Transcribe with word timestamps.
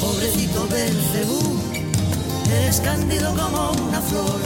Pobrecito 0.00 0.66
Belcebú, 0.68 1.60
eres 2.50 2.80
cándido 2.80 3.34
como 3.34 3.72
una 3.88 4.00
flor. 4.00 4.40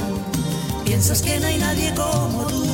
Piensas 0.84 1.22
que 1.22 1.38
no 1.40 1.46
hay 1.46 1.58
nadie 1.58 1.94
como 1.94 2.44
tú 2.46 2.64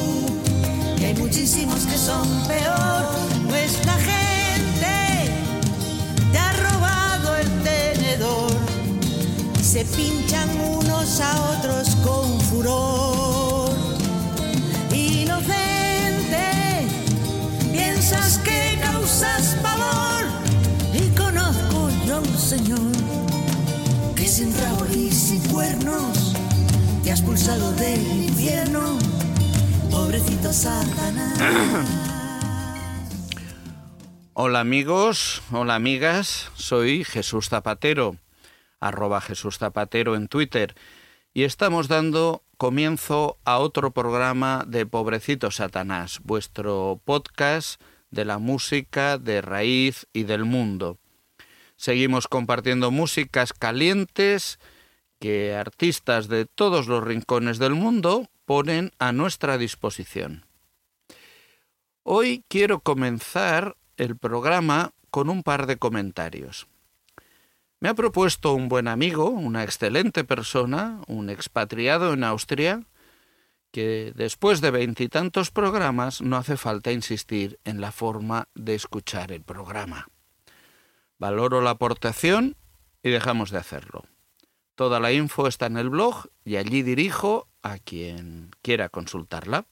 y 0.98 1.04
hay 1.04 1.14
muchísimos 1.14 1.80
que 1.86 1.96
son 1.96 2.26
peor. 2.46 3.04
Nuestra 3.48 3.94
gente 3.94 5.32
te 6.32 6.38
ha 6.38 6.52
robado 6.52 7.36
el 7.36 7.48
tenedor 7.62 8.68
se 9.68 9.84
pinchan 9.84 10.48
unos 10.60 11.20
a 11.20 11.58
otros 11.58 11.94
con 11.96 12.40
furor. 12.40 13.47
Señor 22.48 22.80
que 24.16 24.26
sin 24.26 24.56
rabo 24.56 24.86
y 24.90 25.38
cuernos 25.50 26.34
te 27.04 27.12
has 27.12 27.20
pulsado 27.20 27.72
del 27.74 28.00
infierno, 28.00 28.98
pobrecito 29.90 30.50
Satanás. 30.50 31.38
Hola 34.32 34.60
amigos, 34.60 35.42
hola 35.52 35.74
amigas, 35.74 36.50
soy 36.54 37.04
Jesús 37.04 37.50
Zapatero, 37.50 38.16
arroba 38.80 39.20
Jesús 39.20 39.58
Zapatero 39.58 40.16
en 40.16 40.26
Twitter, 40.28 40.74
y 41.34 41.42
estamos 41.42 41.86
dando 41.86 42.44
comienzo 42.56 43.36
a 43.44 43.58
otro 43.58 43.90
programa 43.90 44.64
de 44.66 44.86
Pobrecito 44.86 45.50
Satanás, 45.50 46.20
vuestro 46.24 46.98
podcast 47.04 47.78
de 48.10 48.24
la 48.24 48.38
música 48.38 49.18
de 49.18 49.42
raíz 49.42 50.06
y 50.14 50.22
del 50.22 50.46
mundo. 50.46 50.98
Seguimos 51.78 52.26
compartiendo 52.26 52.90
músicas 52.90 53.52
calientes 53.52 54.58
que 55.20 55.54
artistas 55.54 56.26
de 56.26 56.44
todos 56.44 56.88
los 56.88 57.04
rincones 57.04 57.60
del 57.60 57.74
mundo 57.74 58.26
ponen 58.46 58.90
a 58.98 59.12
nuestra 59.12 59.58
disposición. 59.58 60.44
Hoy 62.02 62.44
quiero 62.48 62.80
comenzar 62.80 63.76
el 63.96 64.16
programa 64.16 64.90
con 65.10 65.30
un 65.30 65.44
par 65.44 65.66
de 65.66 65.76
comentarios. 65.76 66.66
Me 67.78 67.88
ha 67.88 67.94
propuesto 67.94 68.54
un 68.54 68.68
buen 68.68 68.88
amigo, 68.88 69.30
una 69.30 69.62
excelente 69.62 70.24
persona, 70.24 71.00
un 71.06 71.30
expatriado 71.30 72.12
en 72.12 72.24
Austria, 72.24 72.82
que 73.70 74.12
después 74.16 74.60
de 74.60 74.72
veintitantos 74.72 75.52
programas 75.52 76.22
no 76.22 76.38
hace 76.38 76.56
falta 76.56 76.90
insistir 76.90 77.60
en 77.64 77.80
la 77.80 77.92
forma 77.92 78.48
de 78.56 78.74
escuchar 78.74 79.30
el 79.30 79.42
programa. 79.42 80.08
Valoro 81.18 81.60
la 81.60 81.70
aportación 81.70 82.56
y 83.02 83.10
dejamos 83.10 83.50
de 83.50 83.58
hacerlo. 83.58 84.04
Toda 84.74 85.00
la 85.00 85.12
info 85.12 85.48
está 85.48 85.66
en 85.66 85.76
el 85.76 85.90
blog 85.90 86.28
y 86.44 86.56
allí 86.56 86.82
dirijo 86.82 87.48
a 87.62 87.78
quien 87.78 88.50
quiera 88.62 88.88
consultarla. 88.88 89.66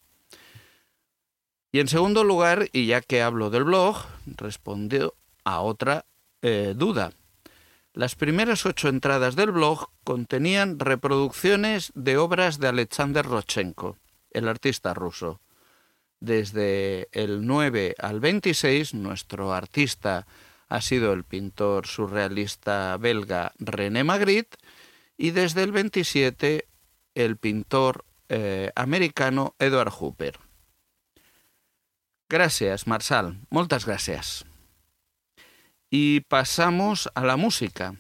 Y 1.71 1.81
en 1.81 1.89
segundo 1.89 2.25
lugar, 2.25 2.69
y 2.73 2.87
ya 2.87 3.01
que 3.01 3.23
hablo 3.23 3.51
del 3.51 3.65
blog, 3.65 3.97
respondió 4.25 5.15
a 5.45 5.61
otra 5.61 6.07
eh, 6.43 6.75
duda. 6.77 7.13
Las 7.93 8.15
primeras 8.15 8.67
ocho 8.67 8.89
entradas 8.89 9.37
del 9.37 9.53
blog 9.53 9.89
contenían 10.05 10.79
reproducciones 10.79 11.93
de 11.95 12.19
obras 12.19 12.59
de 12.59 12.69
Alexander 12.69 13.25
Rodchenko, 13.25 13.97
el 14.33 14.49
artista 14.49 14.93
ruso. 14.93 15.41
Desde 16.21 17.09
el 17.13 17.47
9 17.47 17.95
al 17.99 18.21
26, 18.21 18.95
nuestro 18.95 19.53
artista 19.53 20.27
ha 20.69 20.81
sido 20.81 21.13
el 21.13 21.25
pintor 21.25 21.87
surrealista 21.87 22.97
belga 22.97 23.53
René 23.59 24.05
Magritte 24.05 24.57
y 25.17 25.31
desde 25.31 25.63
el 25.63 25.73
27 25.73 26.67
el 27.15 27.37
pintor 27.37 28.05
eh, 28.29 28.73
americano 28.75 29.55
Edward 29.59 29.91
Hooper. 29.91 30.39
Gracias, 32.29 32.87
Marsal. 32.87 33.41
Moltes 33.51 33.87
gracias. 33.87 34.45
Y 35.91 36.21
pasamos 36.23 37.09
a 37.15 37.25
la 37.25 37.37
música. 37.37 37.95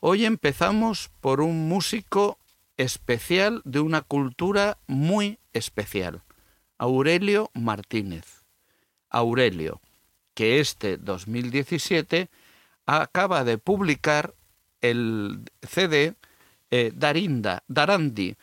Hoy 0.00 0.26
empezamos 0.26 1.10
por 1.20 1.40
un 1.40 1.66
músico 1.66 2.38
especial 2.76 3.62
de 3.64 3.80
una 3.80 4.02
cultura 4.02 4.78
muy 4.86 5.38
especial, 5.54 6.22
Aurelio 6.76 7.50
Martínez. 7.54 8.44
Aurelio, 9.08 9.80
que 10.34 10.60
este 10.60 10.96
2017 10.98 12.28
acaba 12.86 13.44
de 13.44 13.58
publicar 13.58 14.34
el 14.80 15.44
CD 15.62 16.14
eh, 16.70 16.92
Darinda, 16.94 17.62
Darandi. 17.68 18.36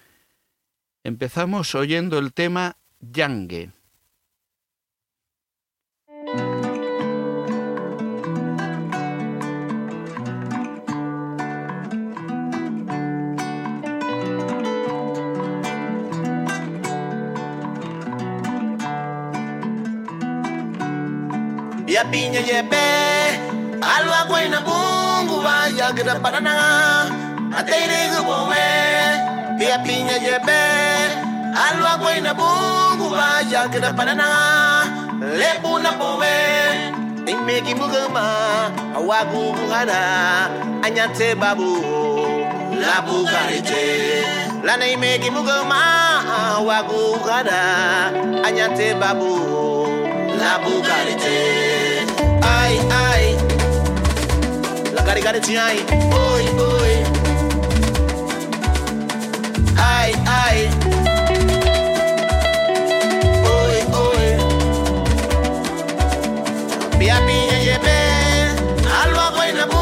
Empezamos 1.04 1.76
oyendo 1.76 2.18
el 2.18 2.34
tema 2.34 2.78
Yangue. 3.00 3.72
Ya 21.92 22.04
piña 22.12 22.40
yepe 22.40 22.86
alwa 23.84 24.20
buena 24.30 24.60
bungu 24.68 25.36
vaya 25.44 25.92
gra 25.98 26.16
parana 26.24 26.56
atere 27.60 28.02
gubowe 28.16 28.68
ya 29.60 29.78
piña 29.86 30.16
yepe 30.26 30.62
alwa 31.66 31.92
buena 32.02 32.32
bungu 32.40 33.08
vaya 33.12 33.68
gra 33.74 33.92
parana 33.98 34.28
lepuna 35.40 35.92
powe 36.00 36.36
imeki 37.28 37.74
mugama 37.76 38.26
awagu 38.96 39.44
ngana 39.68 40.00
anyate 40.86 41.36
babu. 41.36 41.72
La 42.82 43.02
bukarite 43.06 43.84
lana 44.64 44.86
imeki 44.88 45.30
mugama 45.30 45.78
awagu 46.58 47.20
ngana 47.22 47.60
anyate 48.48 48.94
babu. 49.02 49.32
La 50.42 50.58
bukarite 50.64 51.38
ay, 52.72 52.80
ay. 53.12 53.38
La 54.96 55.04
caricare 55.04 55.40
ay, 55.58 55.78
uy, 55.92 56.44
uy. 56.56 56.94
Ay, 59.78 60.12
ay. 60.26 60.70
Uy, 63.56 63.78
uy. 64.06 64.28
Pia 67.00 67.18
ye 67.66 67.78
be. 67.84 68.00
alwa 69.04 69.32
kwa 69.36 69.50
inabu, 69.50 69.82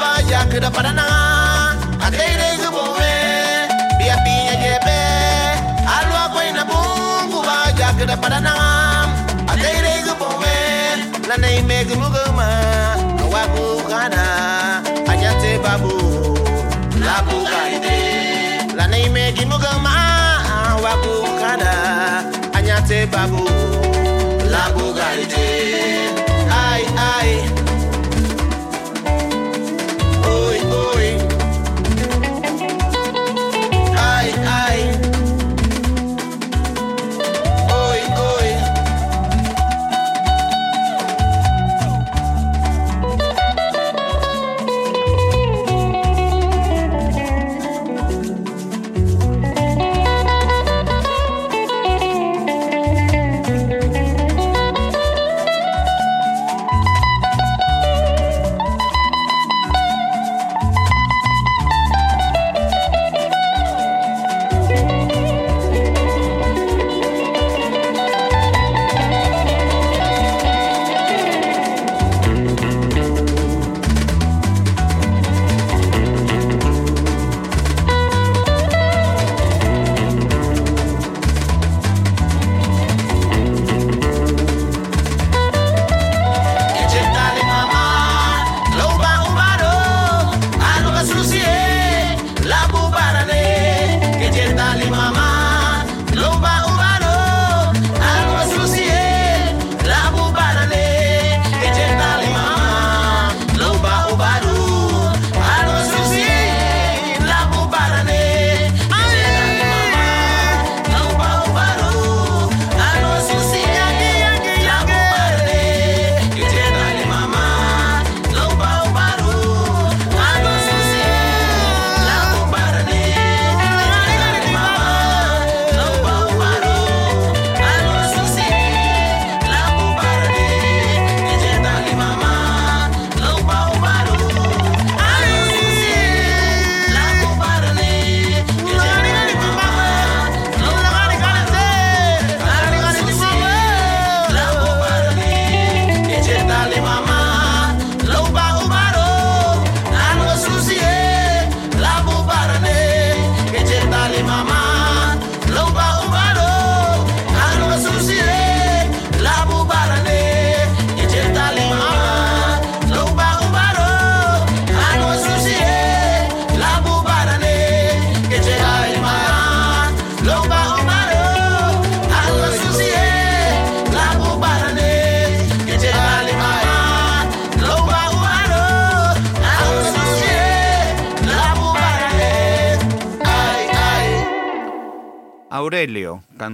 vaya, 0.00 0.46
kira 0.50 0.70
para 0.70 0.92
nada. 0.92 1.11
na 11.32 11.38
name 11.38 11.66
make 11.66 11.88
mugoma 11.96 12.46
awaku 13.22 13.82
kana 13.88 14.22
ajate 15.12 15.58
babu 15.64 15.92
la 17.04 17.16
bugaide 17.26 17.96
la 18.76 18.86
name 18.86 19.08
make 19.14 19.44
mugoma 19.46 19.92
awaku 20.72 21.14
kana 21.40 21.72
ajate 22.58 23.06
babu 23.06 23.44
la 24.52 24.62
bugaide 24.76 25.41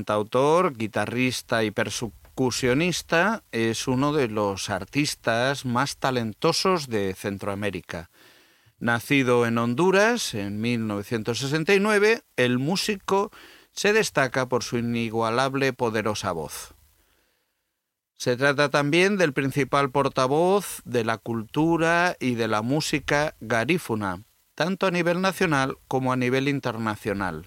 cantautor, 0.09 0.75
guitarrista 0.75 1.65
y 1.65 1.71
percusionista, 1.71 3.43
es 3.53 3.87
uno 3.87 4.15
de 4.15 4.29
los 4.29 4.71
artistas 4.71 5.67
más 5.67 5.99
talentosos 5.99 6.89
de 6.89 7.13
Centroamérica. 7.13 8.09
Nacido 8.79 9.45
en 9.45 9.59
Honduras 9.59 10.33
en 10.33 10.63
1969, 10.63 12.23
el 12.37 12.59
músico 12.59 13.31
se 13.73 13.93
destaca 13.93 14.49
por 14.49 14.65
su 14.65 14.79
inigualable 14.79 15.75
poderosa 15.75 16.33
voz. 16.33 16.73
Se 18.17 18.39
trata 18.39 18.71
también 18.71 19.19
del 19.19 19.35
principal 19.35 19.91
portavoz 19.91 20.81
de 20.87 21.05
la 21.05 21.19
cultura 21.19 22.17
y 22.19 22.35
de 22.35 22.49
la 22.49 22.63
música 22.63 23.37
garífuna, 23.41 24.23
tanto 24.55 24.87
a 24.87 24.91
nivel 24.91 25.21
nacional 25.21 25.77
como 25.87 26.15
a 26.15 26.17
nivel 26.17 26.49
internacional. 26.49 27.47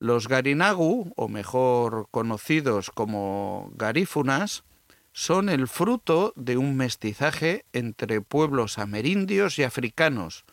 Los 0.00 0.28
garinagu, 0.28 1.12
o 1.14 1.28
mejor 1.28 2.08
conocidos 2.10 2.90
como 2.90 3.70
garífunas, 3.74 4.64
son 5.12 5.50
el 5.50 5.68
fruto 5.68 6.32
de 6.36 6.56
un 6.56 6.74
mestizaje 6.74 7.66
entre 7.74 8.22
pueblos 8.22 8.78
amerindios 8.78 9.58
y 9.58 9.62
africanos, 9.62 10.46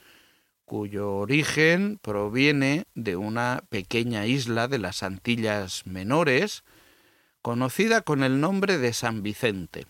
cuyo 0.65 1.13
origen 1.13 1.97
proviene 2.01 2.87
de 2.93 3.15
una 3.15 3.63
pequeña 3.69 4.25
isla 4.25 4.67
de 4.67 4.79
las 4.79 5.01
Antillas 5.01 5.85
Menores, 5.85 6.65
conocida 7.41 8.01
con 8.01 8.23
el 8.23 8.41
nombre 8.41 8.77
de 8.77 8.91
San 8.91 9.23
Vicente. 9.23 9.87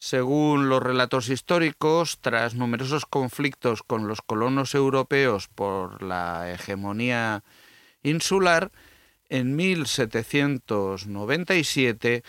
Según 0.00 0.68
los 0.68 0.82
relatos 0.82 1.28
históricos, 1.28 2.18
tras 2.20 2.56
numerosos 2.56 3.06
conflictos 3.06 3.84
con 3.84 4.08
los 4.08 4.22
colonos 4.22 4.74
europeos 4.74 5.46
por 5.46 6.02
la 6.02 6.50
hegemonía 6.50 7.44
insular, 8.02 8.72
en 9.28 9.56
1797 9.56 12.22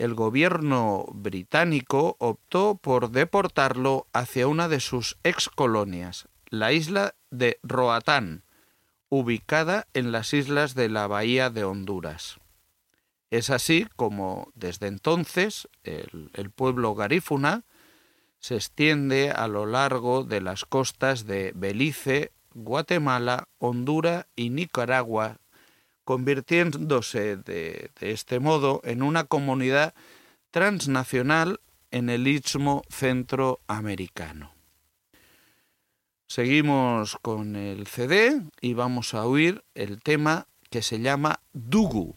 el 0.00 0.14
gobierno 0.14 1.04
británico 1.12 2.16
optó 2.18 2.78
por 2.80 3.10
deportarlo 3.10 4.06
hacia 4.14 4.48
una 4.48 4.66
de 4.68 4.80
sus 4.80 5.18
ex 5.24 5.50
colonias, 5.50 6.26
la 6.48 6.72
isla 6.72 7.14
de 7.30 7.58
Roatán, 7.62 8.42
ubicada 9.10 9.86
en 9.92 10.10
las 10.10 10.32
islas 10.32 10.74
de 10.74 10.88
la 10.88 11.06
Bahía 11.06 11.50
de 11.50 11.64
Honduras. 11.64 12.38
Es 13.30 13.50
así 13.50 13.86
como 13.96 14.50
desde 14.54 14.86
entonces 14.86 15.68
el, 15.84 16.30
el, 16.32 16.50
pueblo 16.50 16.94
garífuna 16.94 17.64
se 18.38 18.56
extiende 18.56 19.30
a 19.30 19.48
lo 19.48 19.66
largo 19.66 20.24
de 20.24 20.40
las 20.40 20.64
costas 20.64 21.26
de 21.26 21.52
Belice, 21.54 22.32
Guatemala, 22.54 23.48
Honduras 23.58 24.26
y 24.36 24.50
Nicaragua, 24.50 25.38
convirtiéndose 26.04 27.36
de, 27.36 27.90
este 28.00 28.40
modo 28.40 28.80
en 28.84 29.02
una 29.02 29.24
comunidad 29.24 29.94
transnacional 30.50 31.60
en 31.90 32.10
el 32.10 32.26
istmo 32.26 32.82
centroamericano. 32.88 34.52
Seguimos 36.26 37.16
con 37.22 37.56
el 37.56 37.86
CD 37.86 38.42
y 38.60 38.74
vamos 38.74 39.14
a 39.14 39.24
oír 39.24 39.64
el 39.74 40.00
tema 40.02 40.46
que 40.70 40.82
se 40.82 41.00
llama 41.00 41.40
Dugu. 41.52 42.14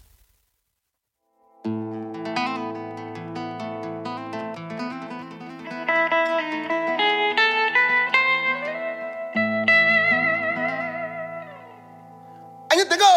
to 12.94 13.00
go. 13.00 13.12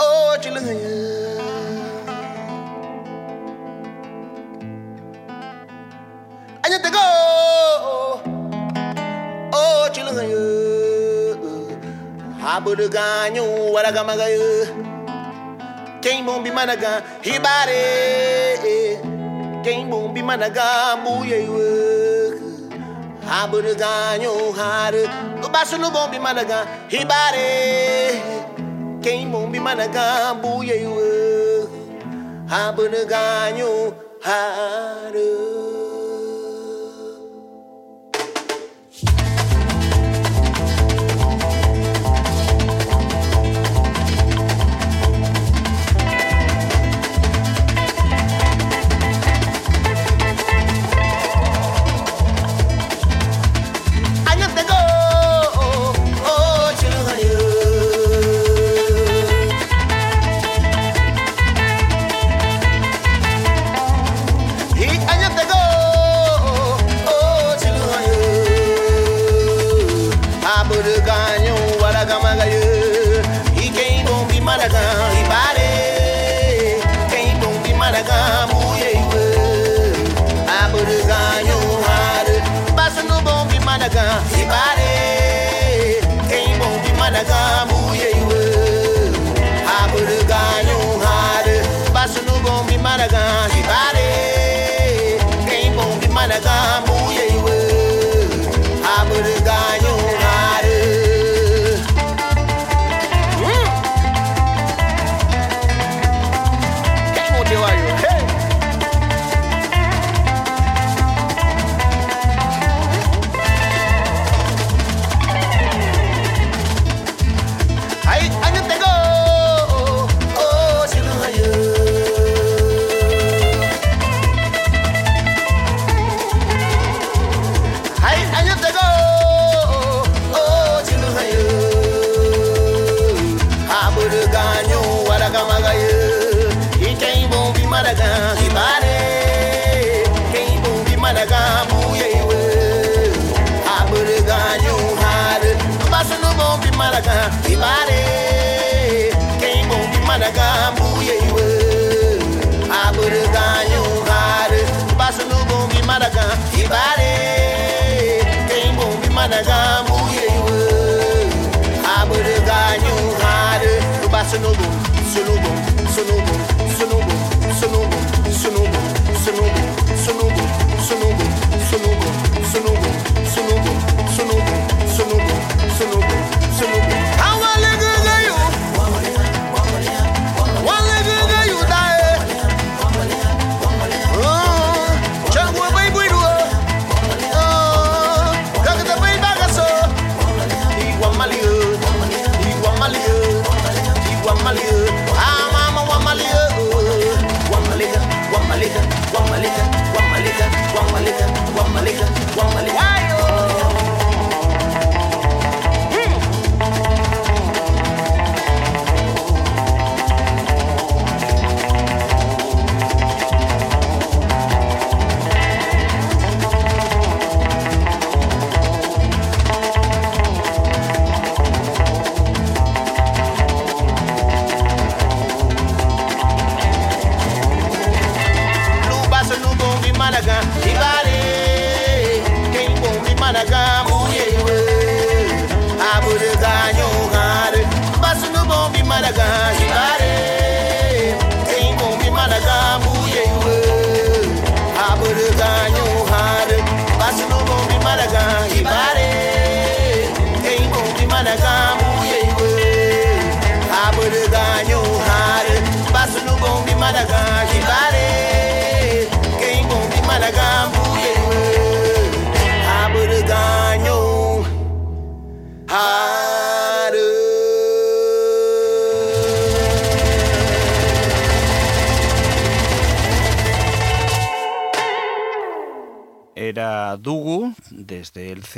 Oh, 0.00 0.20
what 0.28 0.44
you 0.44 0.52
looking? 0.52 0.80
I 6.64 6.68
need 6.68 6.82
to 6.82 6.90
go. 6.90 7.06
Oh, 9.52 9.72
what 9.80 9.96
you 9.96 10.04
looking 10.04 10.32
at? 10.32 10.38
Habudu 12.42 12.88
ganyu 12.88 13.44
waragamagayu. 13.74 14.48
Quem 16.02 16.24
bombe 16.26 16.50
managa 16.50 17.02
ribare. 17.22 17.82
Quem 19.62 19.90
bombe 19.90 20.22
managa 20.22 20.96
muyeyu. 21.04 21.58
Habudu 23.28 23.74
ganyu 23.74 24.52
haru 24.58 25.04
baixo 25.58 25.76
no 25.76 25.90
bombe 25.90 26.20
managã, 26.20 26.64
ribare. 26.88 28.22
Quem 29.02 29.28
bombe 29.28 29.58
managã, 29.58 30.32
buia 30.40 30.76
eu. 30.76 31.68
Abanagã, 32.48 33.50
haru. 34.22 35.37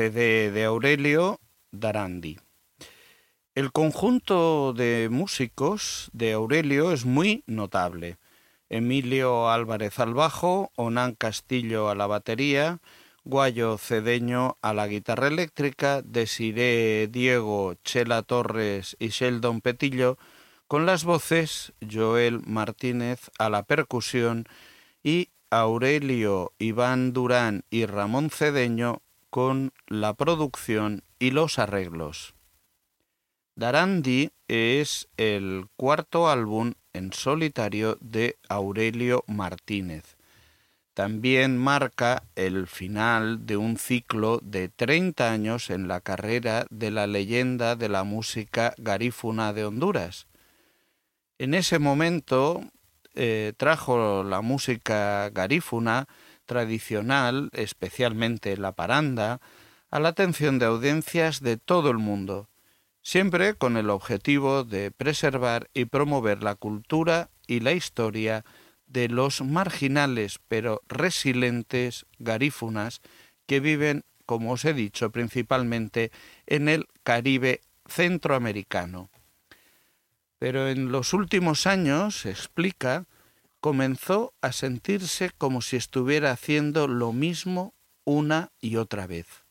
De 0.09 0.64
Aurelio, 0.64 1.40
Darandi. 1.73 2.38
El 3.54 3.71
conjunto 3.71 4.73
de 4.73 5.09
músicos 5.11 6.09
de 6.14 6.33
Aurelio 6.33 6.92
es 6.92 7.04
muy 7.04 7.45
notable. 7.47 8.16
Emilio 8.71 9.50
Álvarez 9.50 9.99
al 9.99 10.14
bajo, 10.14 10.73
Onan 10.75 11.14
Castillo 11.14 11.90
a 11.90 11.95
la 11.95 12.07
batería, 12.07 12.78
Guayo 13.25 13.76
Cedeño 13.76 14.57
a 14.62 14.73
la 14.73 14.87
guitarra 14.87 15.26
eléctrica, 15.26 16.00
Desiré 16.00 17.07
Diego, 17.09 17.75
Chela 17.85 18.23
Torres 18.23 18.97
y 18.99 19.09
Sheldon 19.09 19.61
Petillo, 19.61 20.16
con 20.66 20.87
las 20.87 21.04
voces 21.04 21.75
Joel 21.87 22.40
Martínez 22.47 23.30
a 23.38 23.50
la 23.50 23.64
percusión 23.64 24.47
y 25.02 25.28
Aurelio 25.50 26.54
Iván 26.59 27.12
Durán 27.12 27.64
y 27.69 27.85
Ramón 27.85 28.30
Cedeño 28.30 29.02
con 29.30 29.72
la 29.87 30.14
producción 30.14 31.02
y 31.18 31.30
los 31.30 31.58
arreglos. 31.58 32.34
Darandi 33.54 34.30
es 34.49 35.08
el 35.16 35.66
cuarto 35.76 36.28
álbum 36.28 36.75
en 36.92 37.12
solitario 37.12 37.99
de 38.00 38.37
Aurelio 38.49 39.25
Martínez. 39.26 40.16
También 40.94 41.56
marca 41.56 42.25
el 42.34 42.66
final 42.66 43.46
de 43.46 43.56
un 43.56 43.76
ciclo 43.76 44.40
de 44.42 44.68
30 44.68 45.30
años 45.30 45.70
en 45.70 45.88
la 45.88 46.00
carrera 46.00 46.66
de 46.70 46.90
la 46.90 47.06
leyenda 47.06 47.76
de 47.76 47.88
la 47.88 48.04
música 48.04 48.75
garífuna 48.76 49.52
de 49.52 49.64
Honduras. 49.64 50.26
En 51.38 51.54
ese 51.54 51.78
momento 51.78 52.60
eh, 53.14 53.52
trajo 53.56 54.25
la 54.25 54.40
música 54.40 55.30
garífuna 55.30 56.06
tradicional, 56.50 57.49
especialmente 57.52 58.57
la 58.57 58.73
paranda, 58.73 59.40
a 59.88 60.00
la 60.00 60.09
atención 60.09 60.59
de 60.59 60.66
audiencias 60.66 61.40
de 61.40 61.59
todo 61.59 61.92
el 61.92 61.99
mundo, 61.99 62.49
siempre 63.02 63.54
con 63.54 63.76
el 63.76 63.88
objetivo 63.88 64.64
de 64.64 64.90
preservar 64.90 65.71
y 65.75 65.85
promover 65.85 66.42
la 66.42 66.57
cultura 66.57 67.30
y 67.47 67.61
la 67.61 67.71
historia 67.71 68.45
de 68.88 69.07
los 69.07 69.42
marginales 69.42 70.40
pero 70.49 70.83
resilientes 70.88 72.04
garífunas 72.19 73.00
que 73.47 73.61
viven, 73.61 74.02
como 74.26 74.50
os 74.50 74.64
he 74.64 74.75
dicho, 74.75 75.12
principalmente 75.12 76.11
en 76.49 76.69
el 76.69 76.88
Caribe 77.04 77.61
centroamericano. 77.87 79.09
Pero 80.40 80.69
en 80.69 80.90
los 80.90 81.12
últimos 81.12 81.69
años, 81.69 82.26
explica, 82.26 83.07
comenzó 83.60 84.32
a 84.40 84.52
sentirse 84.52 85.30
como 85.36 85.60
si 85.60 85.76
estuviera 85.76 86.32
haciendo 86.32 86.88
lo 86.88 87.12
mismo 87.12 87.74
una 88.04 88.50
y 88.60 88.76
otra 88.76 89.06
vez. 89.06 89.44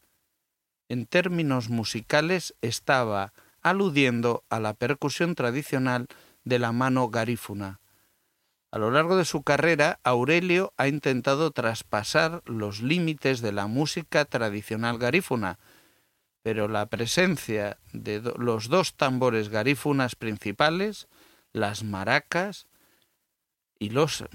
En 0.89 1.05
términos 1.05 1.69
musicales 1.69 2.55
estaba 2.61 3.33
aludiendo 3.61 4.43
a 4.49 4.59
la 4.59 4.73
percusión 4.73 5.35
tradicional 5.35 6.07
de 6.43 6.59
la 6.59 6.71
mano 6.71 7.09
garífuna. 7.09 7.79
A 8.71 8.77
lo 8.77 8.91
largo 8.91 9.17
de 9.17 9.25
su 9.25 9.43
carrera, 9.43 9.99
Aurelio 10.03 10.73
ha 10.77 10.87
intentado 10.87 11.51
traspasar 11.51 12.41
los 12.45 12.81
límites 12.81 13.41
de 13.41 13.51
la 13.51 13.67
música 13.67 14.25
tradicional 14.25 14.97
garífuna, 14.97 15.59
pero 16.43 16.67
la 16.67 16.85
presencia 16.85 17.77
de 17.93 18.21
los 18.37 18.69
dos 18.69 18.95
tambores 18.95 19.49
garífunas 19.49 20.15
principales, 20.15 21.07
las 21.51 21.83
maracas 21.83 22.67
y 23.79 23.89
los, 23.89 24.25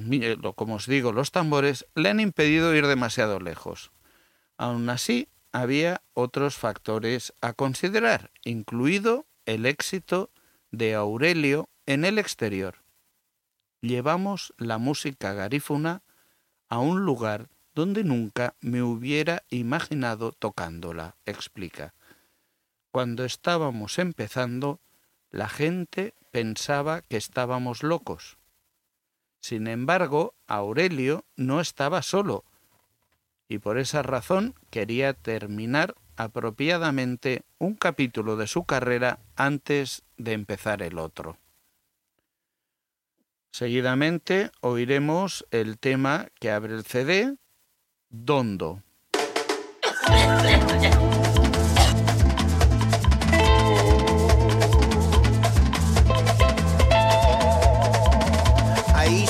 como 0.56 0.76
os 0.76 0.86
digo, 0.86 1.12
los 1.12 1.30
tambores, 1.30 1.86
le 1.94 2.08
han 2.08 2.18
impedido 2.18 2.74
ir 2.74 2.86
demasiado 2.86 3.38
lejos. 3.38 3.92
Aún 4.56 4.88
así, 4.88 5.28
había 5.52 6.02
otros 6.14 6.56
factores 6.56 7.34
a 7.40 7.52
considerar, 7.52 8.30
incluido 8.42 9.26
el 9.46 9.66
éxito 9.66 10.30
de 10.70 10.94
Aurelio 10.94 11.68
en 11.86 12.04
el 12.04 12.18
exterior. 12.18 12.82
Llevamos 13.82 14.54
la 14.56 14.78
música 14.78 15.34
garífuna 15.34 16.02
a 16.68 16.78
un 16.78 17.04
lugar 17.04 17.50
donde 17.74 18.02
nunca 18.02 18.54
me 18.60 18.82
hubiera 18.82 19.42
imaginado 19.50 20.32
tocándola, 20.32 21.16
explica. 21.26 21.92
Cuando 22.90 23.24
estábamos 23.24 23.98
empezando, 23.98 24.80
la 25.30 25.48
gente 25.48 26.14
pensaba 26.30 27.02
que 27.02 27.16
estábamos 27.16 27.82
locos. 27.82 28.38
Sin 29.44 29.66
embargo, 29.66 30.34
Aurelio 30.46 31.26
no 31.36 31.60
estaba 31.60 32.00
solo, 32.00 32.46
y 33.46 33.58
por 33.58 33.76
esa 33.76 34.02
razón 34.02 34.54
quería 34.70 35.12
terminar 35.12 35.96
apropiadamente 36.16 37.42
un 37.58 37.74
capítulo 37.74 38.36
de 38.38 38.46
su 38.46 38.64
carrera 38.64 39.18
antes 39.36 40.02
de 40.16 40.32
empezar 40.32 40.80
el 40.80 40.98
otro. 40.98 41.36
Seguidamente 43.50 44.50
oiremos 44.62 45.46
el 45.50 45.78
tema 45.78 46.28
que 46.40 46.50
abre 46.50 46.72
el 46.72 46.85
CD, 46.87 47.37
Dondo. 48.09 48.83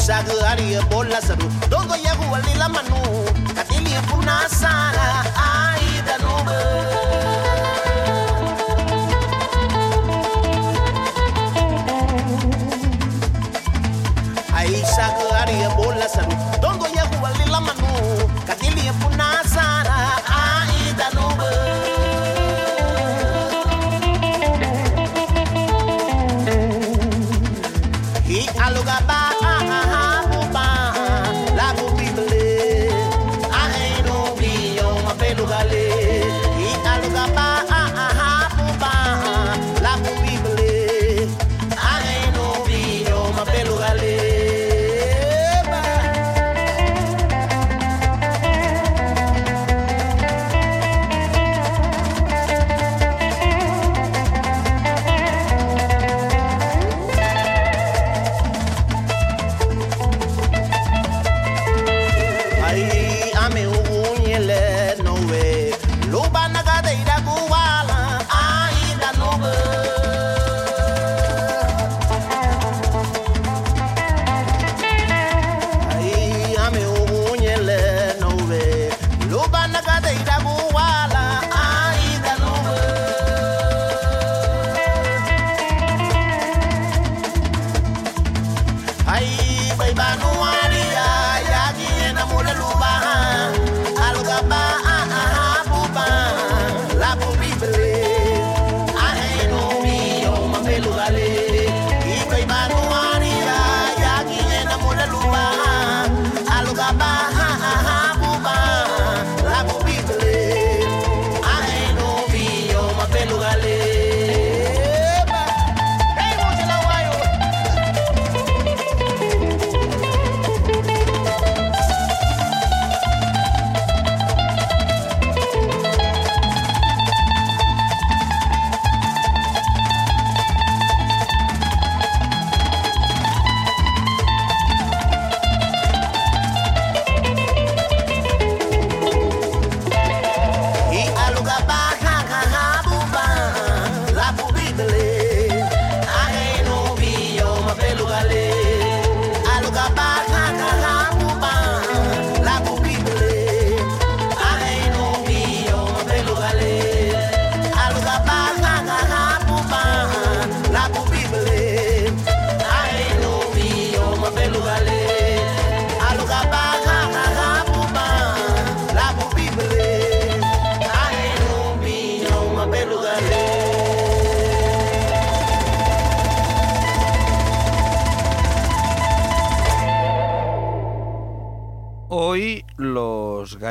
Shagari 0.05 0.77
bola 0.91 1.21
saru 1.23 1.49
Dogo 1.71 1.97
yagu 1.97 2.35
alila 2.37 2.69
manu. 2.69 3.25
Katili 3.55 3.95
kuna 4.11 4.49
sala. 4.49 5.25
Aida 5.49 6.19
nubu 6.19 6.84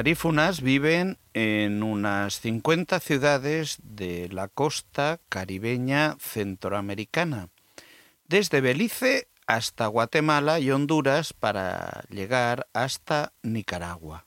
garífunas 0.03 0.59
viven 0.59 1.17
en 1.33 1.81
unas 1.81 2.41
50 2.41 2.99
ciudades 2.99 3.77
de 3.83 4.27
la 4.27 4.49
costa 4.49 5.21
caribeña 5.29 6.17
centroamericana, 6.19 7.47
desde 8.27 8.59
Belice 8.59 9.29
hasta 9.47 9.87
Guatemala 9.87 10.59
y 10.59 10.71
Honduras 10.71 11.31
para 11.31 12.03
llegar 12.09 12.67
hasta 12.73 13.31
Nicaragua. 13.43 14.25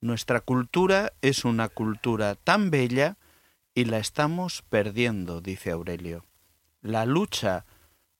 Nuestra 0.00 0.40
cultura 0.40 1.12
es 1.20 1.44
una 1.44 1.68
cultura 1.68 2.34
tan 2.34 2.70
bella 2.70 3.18
y 3.74 3.84
la 3.84 3.98
estamos 3.98 4.62
perdiendo, 4.62 5.42
dice 5.42 5.72
Aurelio. 5.72 6.24
La 6.80 7.04
lucha 7.04 7.66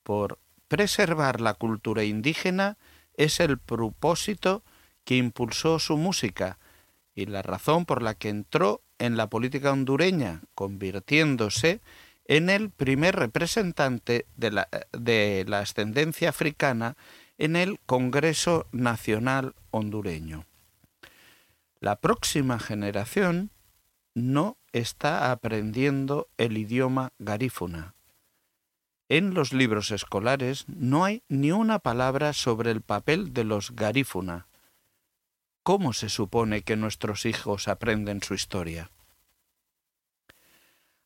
por 0.03 0.39
preservar 0.69 1.41
la 1.41 1.55
cultura 1.55 2.05
indígena 2.05 2.77
es 3.15 3.41
el 3.41 3.57
propósito 3.57 4.63
que 5.11 5.17
impulsó 5.17 5.81
su 5.81 5.97
música 5.97 6.61
y 7.17 7.27
la 7.27 7.43
razón 7.43 7.85
por 7.85 8.01
la 8.01 8.15
que 8.15 8.29
entró 8.29 8.81
en 9.01 9.17
la 9.17 9.29
política 9.29 9.73
hondureña, 9.73 10.43
convirtiéndose 10.55 11.81
en 12.27 12.49
el 12.49 12.71
primer 12.71 13.17
representante 13.17 14.27
de 14.37 14.53
la, 14.53 14.69
de 14.93 15.45
la 15.49 15.59
ascendencia 15.59 16.29
africana 16.29 16.97
en 17.39 17.57
el 17.57 17.81
Congreso 17.87 18.69
Nacional 18.71 19.57
hondureño. 19.73 20.47
La 21.81 21.97
próxima 21.97 22.61
generación 22.61 23.51
no 24.15 24.59
está 24.73 25.33
aprendiendo 25.33 26.29
el 26.39 26.57
idioma 26.57 27.15
garífuna. 27.19 27.97
En 29.09 29.35
los 29.35 29.53
libros 29.53 29.91
escolares 29.91 30.67
no 30.69 31.05
hay 31.05 31.25
ni 31.29 31.51
una 31.51 31.81
palabra 31.81 32.33
sobre 32.33 32.71
el 32.71 32.81
papel 32.81 33.33
de 33.33 33.43
los 33.43 33.75
garífuna. 33.75 34.47
¿Cómo 35.71 35.93
se 35.93 36.09
supone 36.09 36.63
que 36.63 36.75
nuestros 36.75 37.27
hijos 37.27 37.69
aprenden 37.69 38.25
su 38.25 38.35
historia? 38.35 38.91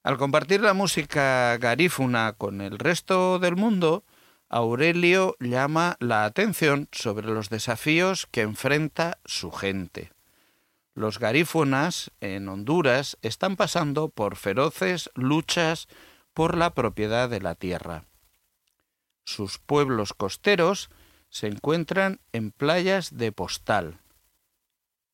Al 0.03 0.17
compartir 0.17 0.63
la 0.63 0.73
música 0.73 1.55
garífuna 1.59 2.33
con 2.33 2.63
el 2.63 2.79
resto 2.79 3.39
del 3.39 3.57
mundo, 3.57 4.05
Aurelio 4.49 5.37
llama 5.39 5.99
la 6.01 6.25
atención 6.25 6.89
sobre 6.93 7.27
los 7.27 7.51
desafíos 7.51 8.27
que 8.31 8.41
enfrenta 8.41 9.19
su 9.27 9.53
gente. 9.53 10.13
Los 10.95 11.19
garífunas 11.19 12.11
en 12.23 12.49
Honduras 12.49 13.19
están 13.21 13.57
pasando 13.57 14.09
por 14.09 14.37
feroces 14.37 15.11
luchas 15.15 15.89
por 16.33 16.57
la 16.57 16.73
propiedad 16.73 17.29
de 17.29 17.43
la 17.43 17.55
tierra. 17.55 18.07
Sus 19.27 19.59
pueblos 19.59 20.15
costeros 20.15 20.89
se 21.29 21.49
encuentran 21.49 22.19
en 22.33 22.51
playas 22.51 23.15
de 23.19 23.31
postal, 23.31 24.01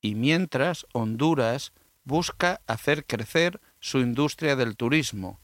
y 0.01 0.15
mientras 0.15 0.87
Honduras 0.93 1.73
busca 2.05 2.61
hacer 2.67 3.05
crecer 3.07 3.61
su 3.81 3.99
industria 3.99 4.57
del 4.57 4.77
turismo. 4.77 5.41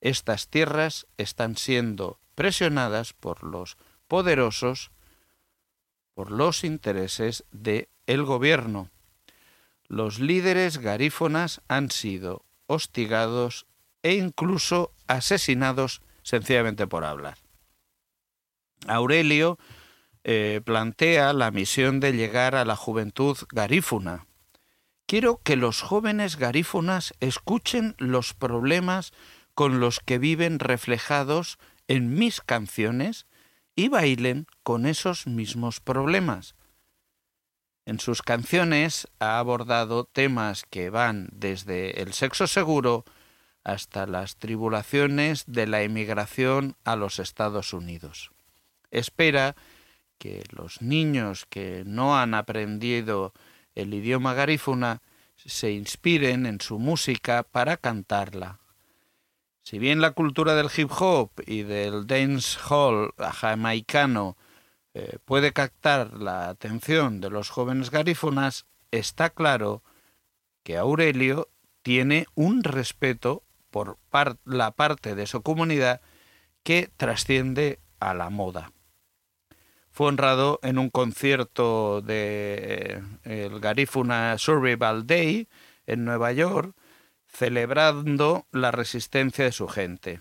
Estas 0.00 0.48
tierras 0.48 1.06
están 1.16 1.56
siendo 1.56 2.18
presionadas 2.34 3.12
por 3.12 3.44
los 3.44 3.76
poderosos 4.08 4.90
por 6.14 6.30
los 6.30 6.64
intereses 6.64 7.44
de 7.50 7.88
el 8.06 8.24
gobierno. 8.24 8.90
Los 9.88 10.18
líderes 10.18 10.78
garífonas 10.78 11.60
han 11.68 11.90
sido 11.90 12.44
hostigados 12.66 13.66
e 14.02 14.14
incluso 14.14 14.92
asesinados 15.06 16.02
sencillamente 16.22 16.86
por 16.86 17.04
hablar. 17.04 17.38
Aurelio 18.86 19.58
eh, 20.24 20.60
plantea 20.64 21.32
la 21.32 21.50
misión 21.50 22.00
de 22.00 22.12
llegar 22.12 22.54
a 22.54 22.64
la 22.64 22.76
juventud 22.76 23.36
garífuna. 23.50 24.26
Quiero 25.06 25.40
que 25.42 25.56
los 25.56 25.82
jóvenes 25.82 26.36
garífunas 26.36 27.12
escuchen 27.20 27.94
los 27.98 28.32
problemas 28.32 29.12
con 29.54 29.80
los 29.80 30.00
que 30.00 30.18
viven 30.18 30.58
reflejados 30.58 31.58
en 31.88 32.14
mis 32.14 32.40
canciones 32.40 33.26
y 33.74 33.88
bailen 33.88 34.46
con 34.62 34.86
esos 34.86 35.26
mismos 35.26 35.80
problemas. 35.80 36.54
En 37.84 37.98
sus 37.98 38.22
canciones 38.22 39.08
ha 39.18 39.38
abordado 39.38 40.04
temas 40.04 40.64
que 40.70 40.88
van 40.88 41.28
desde 41.32 42.00
el 42.00 42.12
sexo 42.12 42.46
seguro 42.46 43.04
hasta 43.64 44.06
las 44.06 44.36
tribulaciones 44.36 45.44
de 45.46 45.66
la 45.66 45.82
emigración 45.82 46.76
a 46.84 46.96
los 46.96 47.18
Estados 47.18 47.72
Unidos. 47.72 48.30
Espera 48.90 49.56
que 50.22 50.44
los 50.50 50.80
niños 50.80 51.46
que 51.50 51.82
no 51.84 52.16
han 52.16 52.34
aprendido 52.34 53.32
el 53.74 53.92
idioma 53.92 54.34
garífuna 54.34 55.02
se 55.34 55.72
inspiren 55.72 56.46
en 56.46 56.60
su 56.60 56.78
música 56.78 57.42
para 57.42 57.76
cantarla. 57.76 58.60
Si 59.64 59.80
bien 59.80 60.00
la 60.00 60.12
cultura 60.12 60.54
del 60.54 60.70
hip 60.76 60.92
hop 60.96 61.32
y 61.44 61.62
del 61.64 62.06
dance 62.06 62.56
hall 62.68 63.12
jamaicano 63.18 64.36
eh, 64.94 65.18
puede 65.24 65.52
captar 65.52 66.12
la 66.12 66.48
atención 66.50 67.20
de 67.20 67.28
los 67.28 67.50
jóvenes 67.50 67.90
garífunas, 67.90 68.66
está 68.92 69.28
claro 69.30 69.82
que 70.62 70.76
Aurelio 70.76 71.48
tiene 71.82 72.26
un 72.36 72.62
respeto 72.62 73.42
por 73.72 73.98
la 74.44 74.70
parte 74.70 75.16
de 75.16 75.26
su 75.26 75.42
comunidad 75.42 76.00
que 76.62 76.88
trasciende 76.96 77.80
a 77.98 78.14
la 78.14 78.30
moda 78.30 78.70
fue 79.92 80.06
honrado 80.06 80.58
en 80.62 80.78
un 80.78 80.88
concierto 80.88 82.00
de 82.00 83.02
eh, 83.24 83.48
el 83.52 83.60
Garifuna 83.60 84.36
Survival 84.38 85.06
Day 85.06 85.48
en 85.86 86.06
Nueva 86.06 86.32
York, 86.32 86.74
celebrando 87.26 88.46
la 88.52 88.70
resistencia 88.70 89.44
de 89.44 89.52
su 89.52 89.68
gente. 89.68 90.20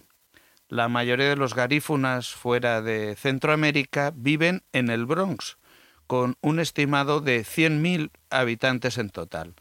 La 0.68 0.90
mayoría 0.90 1.30
de 1.30 1.36
los 1.38 1.56
garífunas 1.56 2.32
fuera 2.32 2.82
de 2.82 3.16
Centroamérica 3.16 4.12
viven 4.14 4.64
en 4.74 4.90
el 4.90 5.06
Bronx, 5.06 5.58
con 6.06 6.36
un 6.42 6.60
estimado 6.60 7.22
de 7.22 7.42
100.000 7.42 8.12
habitantes 8.30 8.98
en 8.98 9.10
total. 9.10 9.56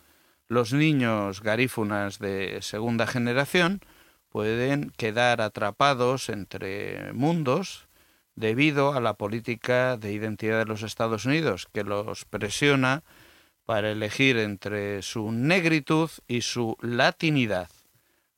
Los 0.49 0.73
niños 0.73 1.41
garífunas 1.41 2.19
de 2.19 2.59
segunda 2.63 3.07
generación 3.07 3.81
pueden 4.29 4.91
quedar 4.97 5.41
atrapados 5.41 6.29
entre 6.29 7.13
mundos 7.13 7.90
debido 8.35 8.95
a 8.95 9.01
la 9.01 9.15
política 9.15 9.97
de 9.97 10.13
identidad 10.13 10.59
de 10.59 10.67
los 10.67 10.83
Estados 10.83 11.25
Unidos, 11.25 11.69
que 11.73 11.85
los 11.85 12.25
presiona 12.25 13.03
para 13.65 13.91
elegir 13.91 14.37
entre 14.39 15.03
su 15.03 15.31
negritud 15.31 16.11
y 16.27 16.43
su 16.43 16.77
latinidad. 16.81 17.69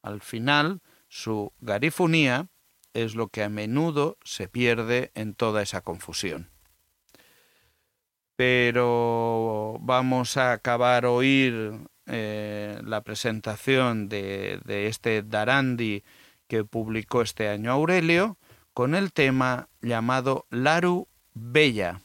Al 0.02 0.20
final, 0.20 0.80
su 1.08 1.52
garifunía 1.60 2.48
es 2.94 3.14
lo 3.14 3.28
que 3.28 3.42
a 3.42 3.48
menudo 3.48 4.18
se 4.24 4.48
pierde 4.48 5.10
en 5.14 5.34
toda 5.34 5.62
esa 5.62 5.80
confusión. 5.80 6.50
Pero 8.36 9.78
vamos 9.80 10.36
a 10.36 10.52
acabar 10.52 11.06
oír 11.06 11.78
eh, 12.06 12.80
la 12.84 13.02
presentación 13.02 14.08
de, 14.08 14.60
de 14.64 14.88
este 14.88 15.22
Darandi 15.22 16.02
que 16.48 16.64
publicó 16.64 17.22
este 17.22 17.48
año 17.48 17.70
Aurelio 17.72 18.36
con 18.74 18.94
el 18.94 19.12
tema 19.12 19.68
llamado 19.80 20.46
Laru 20.50 21.08
Bella. 21.34 22.00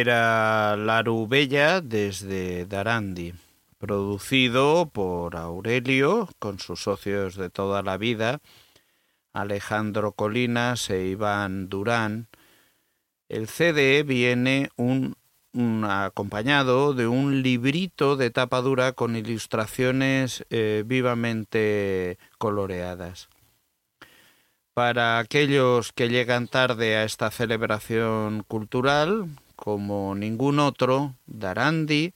Era 0.00 0.78
Larubella 0.78 1.82
desde 1.82 2.64
Darandi, 2.64 3.34
producido 3.76 4.88
por 4.88 5.36
Aurelio 5.36 6.26
con 6.38 6.58
sus 6.58 6.84
socios 6.84 7.36
de 7.36 7.50
toda 7.50 7.82
la 7.82 7.98
vida, 7.98 8.40
Alejandro 9.34 10.12
Colinas 10.12 10.88
e 10.88 11.08
Iván 11.08 11.68
Durán. 11.68 12.28
El 13.28 13.46
CD 13.46 14.02
viene 14.02 14.70
acompañado 15.84 16.94
de 16.94 17.06
un 17.06 17.42
librito 17.42 18.16
de 18.16 18.30
tapa 18.30 18.62
dura 18.62 18.92
con 18.92 19.16
ilustraciones 19.16 20.46
eh, 20.48 20.82
vivamente 20.86 22.16
coloreadas. 22.38 23.28
Para 24.72 25.18
aquellos 25.18 25.92
que 25.92 26.08
llegan 26.08 26.48
tarde 26.48 26.96
a 26.96 27.04
esta 27.04 27.30
celebración 27.30 28.44
cultural, 28.48 29.28
como 29.60 30.14
ningún 30.14 30.58
otro, 30.58 31.16
Darandi 31.26 32.14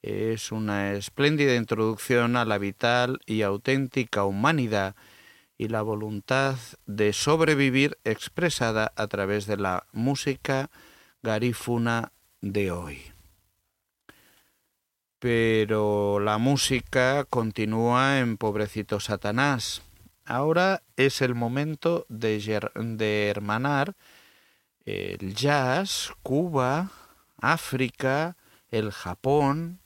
es 0.00 0.52
una 0.52 0.92
espléndida 0.92 1.56
introducción 1.56 2.36
a 2.36 2.44
la 2.44 2.56
vital 2.56 3.18
y 3.26 3.42
auténtica 3.42 4.22
humanidad 4.22 4.94
y 5.58 5.66
la 5.66 5.82
voluntad 5.82 6.54
de 6.86 7.12
sobrevivir 7.12 7.98
expresada 8.04 8.92
a 8.94 9.08
través 9.08 9.46
de 9.46 9.56
la 9.56 9.86
música 9.90 10.70
garífuna 11.20 12.12
de 12.40 12.70
hoy. 12.70 13.02
Pero 15.18 16.20
la 16.20 16.38
música 16.38 17.24
continúa 17.28 18.20
en 18.20 18.36
Pobrecito 18.36 19.00
Satanás. 19.00 19.82
Ahora 20.24 20.84
es 20.96 21.22
el 21.22 21.34
momento 21.34 22.06
de, 22.08 22.38
de 22.76 23.28
hermanar 23.30 23.96
el 24.84 25.34
jazz, 25.34 26.12
Cuba, 26.22 26.90
África, 27.38 28.36
el 28.70 28.90
Japón, 28.92 29.80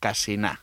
casi 0.00 0.36
nada. 0.36 0.60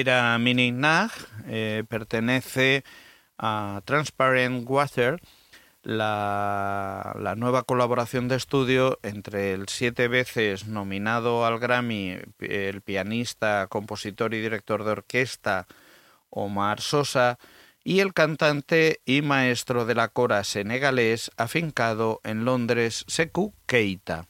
Era 0.00 0.36
Mini 0.38 0.72
Nag, 0.72 1.12
eh, 1.46 1.84
pertenece 1.88 2.82
a 3.38 3.80
Transparent 3.84 4.68
Water, 4.68 5.20
la, 5.84 7.14
la 7.16 7.36
nueva 7.36 7.62
colaboración 7.62 8.26
de 8.26 8.34
estudio 8.34 8.98
entre 9.04 9.52
el 9.52 9.68
siete 9.68 10.08
veces 10.08 10.66
nominado 10.66 11.46
al 11.46 11.60
Grammy, 11.60 12.18
el 12.40 12.80
pianista, 12.82 13.68
compositor 13.68 14.34
y 14.34 14.40
director 14.40 14.82
de 14.82 14.90
orquesta 14.90 15.68
Omar 16.28 16.80
Sosa, 16.80 17.38
y 17.84 18.00
el 18.00 18.14
cantante 18.14 19.00
y 19.06 19.22
maestro 19.22 19.86
de 19.86 19.94
la 19.94 20.08
cora 20.08 20.42
senegalés 20.42 21.30
afincado 21.36 22.20
en 22.24 22.44
Londres, 22.44 23.04
Sekou 23.06 23.54
Keita. 23.66 24.26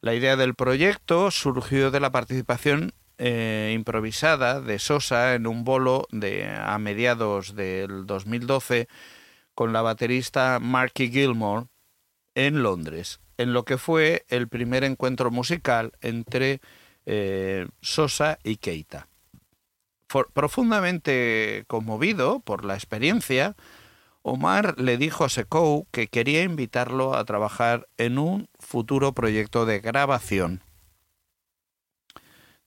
La 0.00 0.14
idea 0.14 0.36
del 0.36 0.54
proyecto 0.54 1.32
surgió 1.32 1.90
de 1.90 1.98
la 1.98 2.12
participación 2.12 2.92
eh, 3.18 3.72
improvisada 3.74 4.60
de 4.60 4.78
Sosa 4.78 5.34
en 5.34 5.46
un 5.46 5.64
bolo 5.64 6.06
de, 6.10 6.48
a 6.48 6.78
mediados 6.78 7.54
del 7.54 8.06
2012 8.06 8.88
con 9.54 9.72
la 9.72 9.82
baterista 9.82 10.58
Marky 10.60 11.10
Gilmore 11.10 11.66
en 12.34 12.62
Londres, 12.62 13.20
en 13.38 13.52
lo 13.52 13.64
que 13.64 13.78
fue 13.78 14.24
el 14.28 14.48
primer 14.48 14.82
encuentro 14.82 15.30
musical 15.30 15.92
entre 16.00 16.60
eh, 17.06 17.68
Sosa 17.80 18.38
y 18.42 18.56
Keita. 18.56 19.08
Profundamente 20.32 21.64
conmovido 21.66 22.40
por 22.40 22.64
la 22.64 22.74
experiencia, 22.74 23.56
Omar 24.22 24.80
le 24.80 24.96
dijo 24.96 25.24
a 25.24 25.28
Sekou 25.28 25.86
que 25.90 26.08
quería 26.08 26.42
invitarlo 26.42 27.14
a 27.14 27.24
trabajar 27.24 27.86
en 27.98 28.18
un 28.18 28.48
futuro 28.58 29.12
proyecto 29.12 29.66
de 29.66 29.80
grabación. 29.80 30.63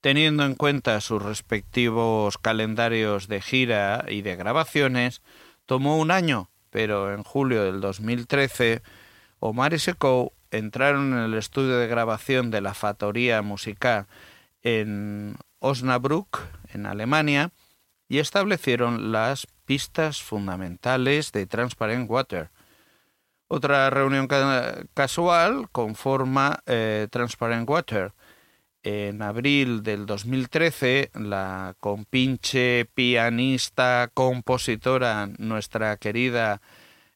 Teniendo 0.01 0.45
en 0.45 0.55
cuenta 0.55 1.01
sus 1.01 1.21
respectivos 1.21 2.37
calendarios 2.37 3.27
de 3.27 3.41
gira 3.41 4.05
y 4.07 4.21
de 4.21 4.35
grabaciones, 4.35 5.21
tomó 5.65 5.97
un 5.97 6.11
año, 6.11 6.49
pero 6.69 7.13
en 7.13 7.23
julio 7.23 7.63
del 7.63 7.81
2013, 7.81 8.81
Omar 9.39 9.73
y 9.73 9.79
Sekou 9.79 10.33
entraron 10.51 11.13
en 11.13 11.19
el 11.19 11.33
estudio 11.33 11.77
de 11.77 11.87
grabación 11.87 12.51
de 12.51 12.61
la 12.61 12.73
Factoría 12.73 13.41
Musical 13.41 14.07
en 14.61 15.35
Osnabrück, 15.59 16.39
en 16.73 16.85
Alemania, 16.85 17.51
y 18.07 18.19
establecieron 18.19 19.11
las 19.11 19.47
pistas 19.65 20.21
fundamentales 20.21 21.31
de 21.31 21.45
Transparent 21.45 22.09
Water. 22.09 22.49
Otra 23.49 23.89
reunión 23.89 24.27
ca 24.27 24.83
casual 24.93 25.69
conforma 25.71 26.59
eh, 26.65 27.07
Transparent 27.11 27.69
Water. 27.69 28.13
En 28.89 29.21
abril 29.21 29.83
del 29.83 30.05
2013, 30.05 31.11
la 31.15 31.75
compinche 31.77 32.87
pianista, 32.93 34.09
compositora, 34.13 35.27
nuestra 35.39 35.97
querida 35.97 36.61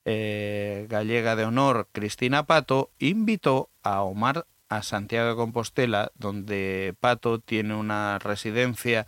eh, 0.04 0.86
gallega 0.90 1.38
de 1.38 1.46
honor, 1.46 1.88
Cristina 1.94 2.46
Pato, 2.46 2.92
invitó 3.00 3.70
a 3.84 4.02
Omar 4.02 4.48
a 4.68 4.84
Santiago 4.84 5.30
de 5.30 5.36
Compostela, 5.38 6.12
donde 6.16 6.94
Pato 7.00 7.40
tiene 7.40 7.74
una 7.74 8.20
residencia 8.20 9.06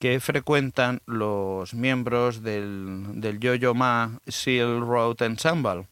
que 0.00 0.18
frecuentan 0.18 1.00
los 1.06 1.74
miembros 1.74 2.42
del, 2.42 3.20
del 3.20 3.38
Yo-Yo 3.38 3.72
Ma 3.72 4.18
Seal 4.26 4.80
Road 4.80 5.22
Ensemble. 5.22 5.86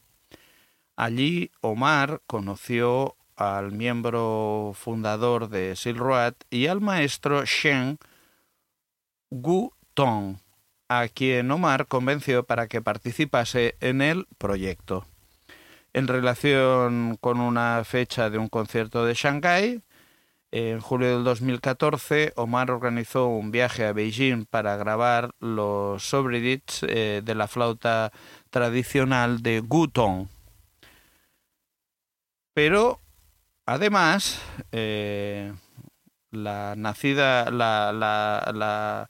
Allí 0.96 1.53
Omar 1.61 2.22
conoció 2.26 3.14
al 3.43 3.72
miembro 3.72 4.72
fundador 4.74 5.49
de 5.49 5.76
Seal 5.76 5.97
Road 5.97 6.34
y 6.51 6.66
al 6.66 6.80
maestro 6.80 7.45
Shen 7.45 7.99
Gu 9.30 9.72
Tong, 9.95 10.36
a 10.88 11.09
quien 11.09 11.51
Omar 11.51 11.86
convenció 11.86 12.45
para 12.45 12.68
que 12.68 12.82
participase 12.82 13.76
en 13.80 14.03
el 14.03 14.26
proyecto. 14.38 15.07
En 15.93 16.09
relación 16.09 17.18
con 17.20 17.40
una 17.40 17.82
fecha 17.84 18.30
de 18.30 18.38
un 18.38 18.49
concierto 18.49 19.05
de 19.05 19.14
Shanghái, 19.14 19.82
en 20.55 20.80
julio 20.80 21.14
del 21.14 21.24
2014, 21.24 22.34
Omar 22.36 22.70
organizó 22.70 23.26
un 23.26 23.51
viaje 23.51 23.86
a 23.86 23.95
Beijing 23.95 24.45
para 24.45 24.76
grabar 24.76 25.34
los 25.40 26.03
subreddits 26.03 26.82
eh, 26.82 27.22
de 27.24 27.34
la 27.34 27.49
flauta 27.49 28.12
tradicional 28.51 29.43
de 29.43 29.61
Gutong. 29.61 30.28
Pero, 32.53 33.01
además, 33.67 34.41
eh, 34.73 35.53
la 36.31 36.75
nacida, 36.77 37.51
la, 37.51 37.93
la, 37.93 38.53
la, 38.55 39.09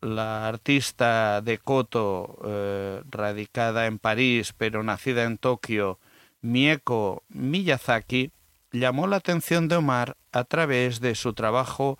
la, 0.00 0.48
artista 0.48 1.40
de 1.40 1.58
Koto, 1.58 2.38
eh, 2.44 3.02
radicada 3.10 3.86
en 3.86 3.98
París, 3.98 4.54
pero 4.56 4.82
nacida 4.82 5.24
en 5.24 5.38
Tokio, 5.38 5.98
Mieko 6.42 7.24
Miyazaki, 7.28 8.30
llamó 8.72 9.06
la 9.06 9.16
atención 9.16 9.68
de 9.68 9.76
Omar 9.76 10.16
a 10.32 10.44
través 10.44 11.00
de 11.00 11.14
su 11.14 11.32
trabajo 11.32 11.98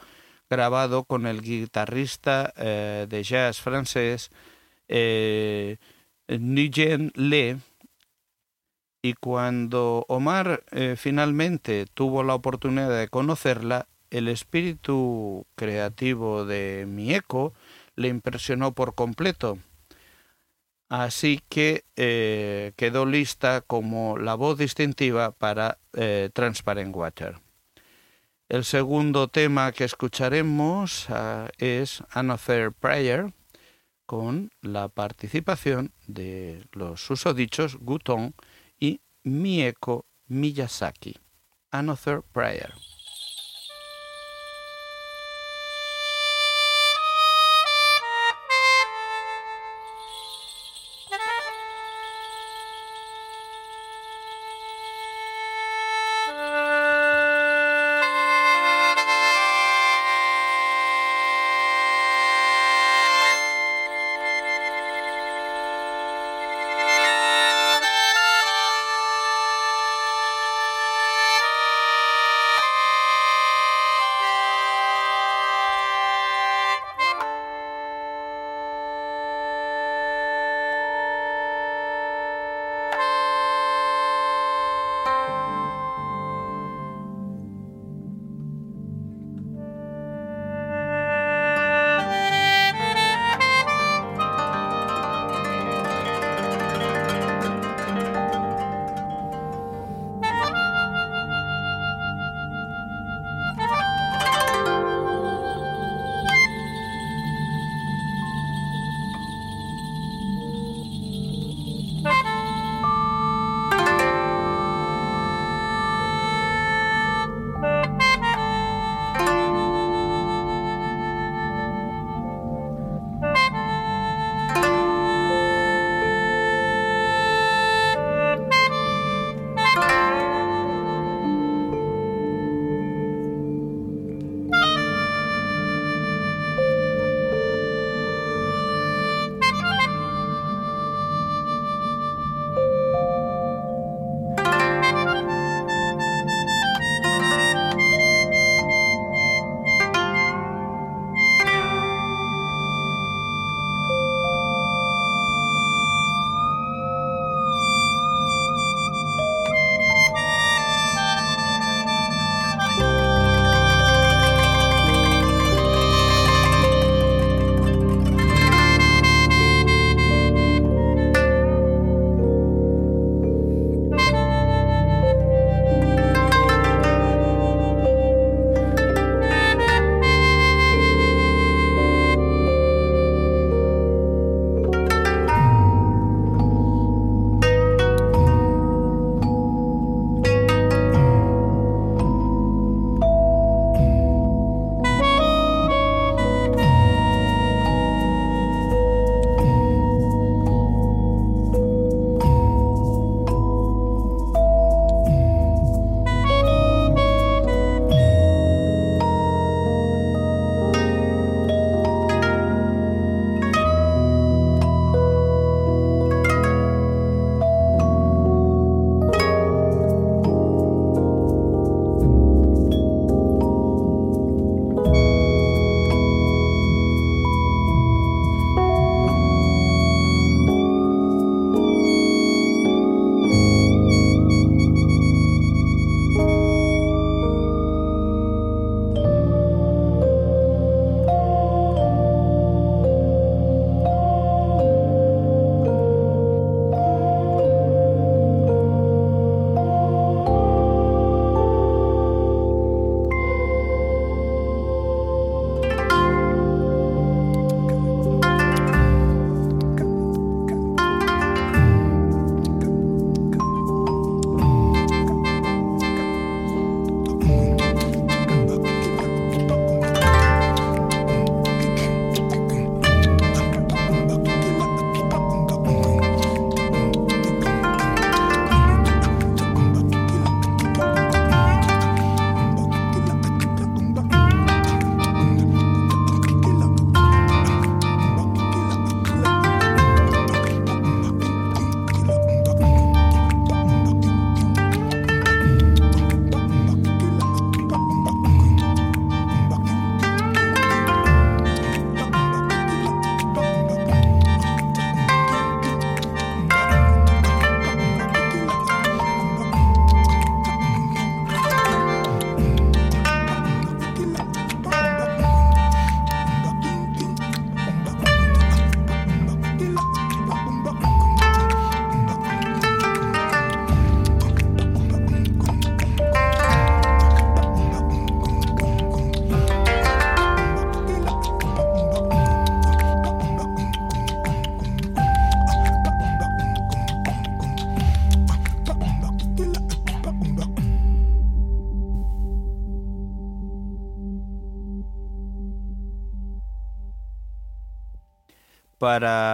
grabado 0.49 1.05
con 1.05 1.27
el 1.27 1.43
guitarrista 1.43 2.53
eh, 2.57 3.07
de 3.09 3.23
jazz 3.23 3.61
francés 3.61 4.31
eh, 4.89 5.79
Le. 6.29 7.59
Y 9.07 9.14
cuando 9.14 10.04
Omar 10.09 10.64
eh, 10.72 10.96
finalmente 10.98 11.86
tuvo 11.94 12.24
la 12.24 12.34
oportunidad 12.34 12.90
de 12.98 13.07
conocerla, 13.07 13.86
el 14.11 14.26
espíritu 14.26 15.46
creativo 15.54 16.44
de 16.44 16.86
Mieko 16.88 17.54
le 17.94 18.09
impresionó 18.09 18.72
por 18.72 18.96
completo. 18.96 19.59
Así 20.88 21.40
que 21.48 21.84
eh, 21.94 22.72
quedó 22.74 23.07
lista 23.07 23.61
como 23.61 24.18
la 24.18 24.34
voz 24.34 24.59
distintiva 24.59 25.30
para 25.30 25.78
eh, 25.92 26.30
Transparent 26.32 26.92
Water. 26.92 27.38
El 28.48 28.64
segundo 28.64 29.28
tema 29.28 29.70
que 29.70 29.84
escucharemos 29.84 31.09
uh, 31.11 31.46
es 31.59 32.02
Another 32.11 32.72
Prayer, 32.72 33.32
con 34.04 34.50
la 34.62 34.88
participación 34.88 35.92
de 36.09 36.64
los 36.72 37.04
susodichos 37.04 37.76
Gutong 37.76 38.32
y 38.32 38.55
Mieko 39.27 40.05
Miyazaki. 40.31 41.16
Another 41.72 42.22
Prayer. 42.22 42.72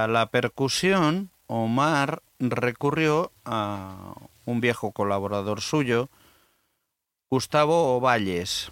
La 0.07 0.30
percusión, 0.30 1.30
Omar 1.46 2.22
recurrió 2.38 3.32
a 3.44 4.14
un 4.44 4.61
viejo 4.61 4.92
colaborador 4.92 5.61
suyo, 5.61 6.09
Gustavo 7.30 7.96
Ovalles, 7.96 8.70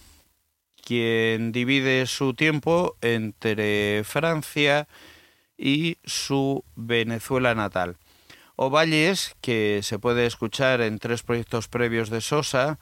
quien 0.82 1.52
divide 1.52 2.06
su 2.06 2.34
tiempo 2.34 2.96
entre 3.00 4.02
Francia 4.04 4.88
y 5.56 5.98
su 6.04 6.64
Venezuela 6.74 7.54
natal. 7.54 7.96
Ovalles, 8.56 9.36
que 9.40 9.80
se 9.82 9.98
puede 9.98 10.26
escuchar 10.26 10.80
en 10.80 10.98
tres 10.98 11.22
proyectos 11.22 11.68
previos 11.68 12.10
de 12.10 12.20
Sosa, 12.20 12.78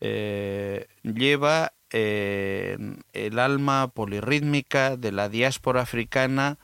eh, 0.00 0.88
lleva 1.02 1.72
eh, 1.90 2.76
el 3.12 3.38
alma 3.38 3.88
polirrítmica 3.88 4.96
de 4.96 5.12
la 5.12 5.28
diáspora 5.28 5.82
africana 5.82 6.58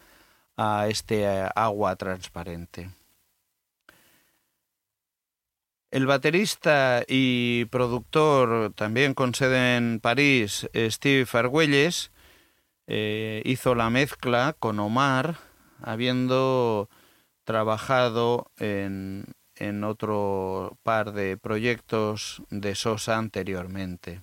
a 0.59 0.89
este 0.89 1.25
agua 1.55 1.95
transparente. 1.97 2.91
El 5.91 6.07
baterista 6.07 7.03
y 7.07 7.65
productor, 7.67 8.75
también 8.75 9.15
con 9.15 9.35
sede 9.35 9.77
en 9.77 10.01
París, 10.01 10.69
Steve 10.75 11.27
Argüelles, 11.33 12.11
eh, 12.89 13.41
hizo 13.45 13.75
la 13.75 13.89
mezcla 13.89 14.55
con 14.59 14.81
Omar, 14.81 15.37
habiendo 15.81 16.91
trabajado 17.45 18.51
en, 18.59 19.27
en 19.55 19.85
otro 19.85 20.77
par 20.83 21.13
de 21.13 21.37
proyectos 21.37 22.43
de 22.51 22.75
Sosa 22.75 23.17
anteriormente. 23.17 24.23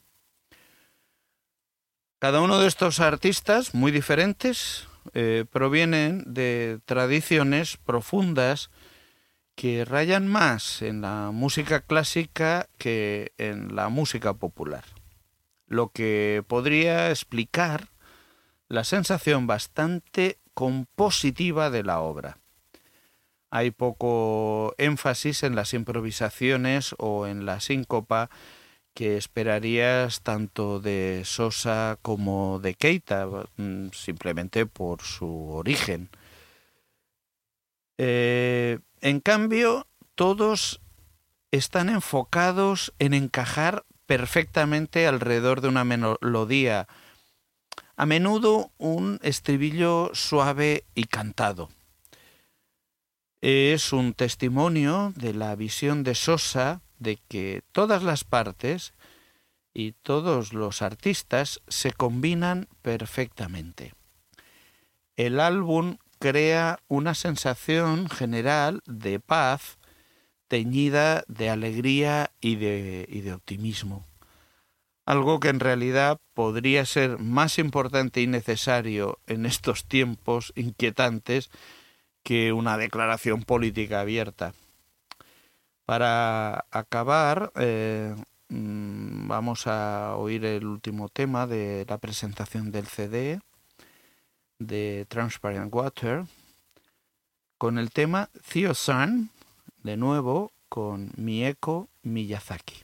Cada 2.19 2.41
uno 2.41 2.59
de 2.59 2.67
estos 2.67 2.99
artistas, 2.99 3.73
muy 3.73 3.91
diferentes, 3.91 4.87
eh, 5.13 5.45
provienen 5.49 6.23
de 6.25 6.79
tradiciones 6.85 7.77
profundas 7.77 8.69
que 9.55 9.85
rayan 9.85 10.27
más 10.27 10.81
en 10.81 11.01
la 11.01 11.31
música 11.31 11.81
clásica 11.81 12.67
que 12.77 13.31
en 13.37 13.75
la 13.75 13.89
música 13.89 14.33
popular, 14.33 14.83
lo 15.67 15.89
que 15.89 16.43
podría 16.47 17.09
explicar 17.09 17.89
la 18.67 18.83
sensación 18.83 19.47
bastante 19.47 20.39
compositiva 20.53 21.69
de 21.69 21.83
la 21.83 21.99
obra. 21.99 22.39
Hay 23.51 23.71
poco 23.71 24.73
énfasis 24.77 25.43
en 25.43 25.55
las 25.55 25.73
improvisaciones 25.73 26.95
o 26.97 27.27
en 27.27 27.45
la 27.45 27.61
síncopa 27.61 28.29
que 28.95 29.17
esperarías 29.17 30.21
tanto 30.21 30.79
de 30.79 31.21
Sosa 31.25 31.99
como 32.01 32.59
de 32.59 32.75
Keita, 32.75 33.27
mm, 33.57 33.89
simplemente 33.91 34.65
por 34.65 35.03
su 35.03 35.49
origen. 35.49 36.09
Eh, 37.97 38.79
en 39.01 39.19
cambio, 39.19 39.85
todos 40.15 40.81
están 41.51 41.89
enfocados 41.89 42.93
en 42.97 43.13
encajar 43.13 43.85
perfectamente 44.05 45.07
alrededor 45.07 45.59
de 45.59 45.67
una 45.67 45.83
melodía, 45.83 46.87
a 47.97 48.05
menudo 48.05 48.71
un 48.77 49.19
estribillo 49.23 50.11
suave 50.13 50.85
y 50.95 51.03
cantado. 51.03 51.69
Es 53.41 53.91
un 53.91 54.13
testimonio 54.13 55.11
de 55.17 55.33
la 55.33 55.53
visión 55.55 56.03
de 56.03 56.15
Sosa 56.15 56.81
de 56.99 57.17
que 57.27 57.61
todas 57.71 58.03
las 58.03 58.23
partes 58.23 58.93
y 59.73 59.91
todos 59.91 60.53
los 60.53 60.81
artistas 60.81 61.61
se 61.67 61.91
combinan 61.91 62.67
perfectamente. 62.81 63.93
El 65.17 65.39
álbum 65.39 65.97
crea 66.19 66.79
una 66.87 67.13
sensación 67.13 68.09
general 68.09 68.81
de 68.85 69.19
paz 69.19 69.77
teñida 70.47 71.23
de 71.27 71.49
alegría 71.49 72.31
y 72.39 72.55
de, 72.55 73.05
y 73.09 73.21
de 73.21 73.33
optimismo. 73.33 74.05
Algo 75.05 75.39
que 75.39 75.49
en 75.49 75.59
realidad 75.59 76.19
podría 76.33 76.85
ser 76.85 77.19
más 77.19 77.59
importante 77.59 78.21
y 78.21 78.27
necesario 78.27 79.19
en 79.27 79.45
estos 79.45 79.85
tiempos 79.85 80.51
inquietantes 80.55 81.49
que 82.23 82.53
una 82.53 82.77
declaración 82.77 83.43
política 83.43 84.01
abierta. 84.01 84.53
Para 85.85 86.65
acabar, 86.71 87.51
eh, 87.55 88.15
mm, 88.49 89.27
vamos 89.27 89.67
a 89.67 90.15
oír 90.15 90.43
el 90.45 90.65
último 90.65 91.09
tema 91.09 91.45
de 91.45 91.85
la 91.87 91.99
presentación 91.99 92.71
del 92.71 92.87
CD 92.87 93.39
de 94.57 95.05
Transparent 95.09 95.73
Water 95.73 96.23
con 97.57 97.77
el 97.77 97.91
tema 97.91 98.29
Theo 98.51 98.73
Sun, 98.73 99.29
de 99.83 99.95
nuevo 99.97 100.51
con 100.69 101.11
Mieko 101.17 101.89
Miyazaki. 102.01 102.83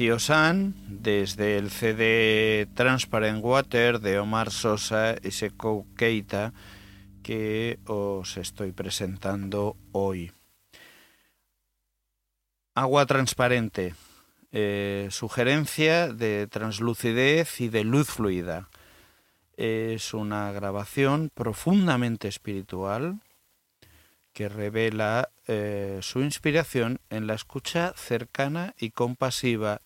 Desde 0.00 1.58
el 1.58 1.70
CD 1.70 2.66
Transparent 2.72 3.44
Water 3.44 4.00
de 4.00 4.18
Omar 4.18 4.50
Sosa 4.50 5.16
y 5.22 5.30
Sekou 5.30 5.84
Keita 5.94 6.54
que 7.22 7.78
os 7.84 8.38
estoy 8.38 8.72
presentando 8.72 9.76
hoy. 9.92 10.32
Agua 12.74 13.04
transparente, 13.04 13.94
eh, 14.52 15.08
sugerencia 15.10 16.08
de 16.08 16.46
translucidez 16.46 17.60
y 17.60 17.68
de 17.68 17.84
luz 17.84 18.08
fluida. 18.08 18.70
Es 19.58 20.14
una 20.14 20.50
grabación 20.50 21.30
profundamente 21.34 22.26
espiritual 22.26 23.20
que 24.32 24.48
revela 24.48 25.28
eh, 25.46 25.98
su 26.00 26.22
inspiración 26.22 27.00
en 27.10 27.26
la 27.26 27.34
escucha 27.34 27.92
cercana 27.98 28.74
y 28.78 28.92
compasiva 28.92 29.82